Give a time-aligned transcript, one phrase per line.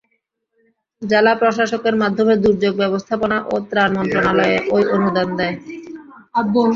[1.01, 5.55] জেলা প্রশাসকের মাধ্যমে দুর্যোগ ব্যবস্থাপনা ও ত্রাণ মন্ত্রণালয়ের ওই অনুদান দেয়।